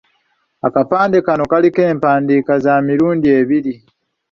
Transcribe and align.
Akapande 0.67 1.17
kano 1.25 1.43
kaliko 1.51 1.79
empandiika 1.93 2.53
za 2.63 2.73
mirundi 2.87 3.27
ebiri. 3.39 3.73